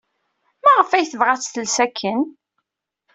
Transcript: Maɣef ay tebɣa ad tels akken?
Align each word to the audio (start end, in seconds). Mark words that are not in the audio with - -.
Maɣef 0.63 0.89
ay 0.91 1.05
tebɣa 1.11 1.31
ad 1.33 1.41
tels 1.43 1.77
akken? 1.85 2.19